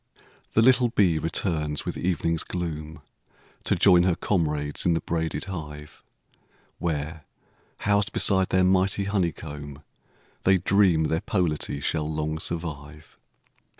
The 0.53 0.63
little 0.63 0.89
bee 0.89 1.19
returns 1.19 1.85
with 1.85 1.95
evening's 1.95 2.43
gloom, 2.43 3.03
To 3.65 3.75
join 3.75 4.01
her 4.01 4.15
comrades 4.15 4.83
in 4.83 4.95
the 4.95 4.99
braided 5.01 5.43
hive, 5.43 6.01
Where, 6.79 7.23
housed 7.81 8.11
beside 8.11 8.49
their 8.49 8.63
mighty 8.63 9.03
honeycomb, 9.03 9.83
They 10.41 10.57
dream 10.57 11.03
their 11.03 11.21
polity 11.21 11.81
shall 11.81 12.11
long 12.11 12.39
survive. 12.39 13.19